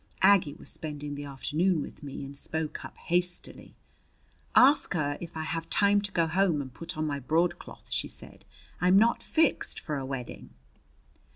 Aggie 0.23 0.55
was 0.55 0.67
spending 0.71 1.13
the 1.13 1.25
afternoon 1.25 1.79
with 1.79 2.01
me, 2.01 2.25
and 2.25 2.35
spoke 2.35 2.83
up 2.83 2.97
hastily. 2.97 3.75
"Ask 4.55 4.95
her 4.95 5.15
if 5.21 5.37
I 5.37 5.43
have 5.43 5.69
time 5.69 6.01
to 6.01 6.11
go 6.11 6.25
home 6.25 6.59
and 6.59 6.73
put 6.73 6.97
on 6.97 7.05
my 7.05 7.19
broadcloth," 7.19 7.85
she 7.91 8.07
said. 8.07 8.43
"I'm 8.81 8.97
not 8.97 9.21
fixed 9.21 9.79
for 9.79 9.97
a 9.97 10.03
wedding." 10.07 10.49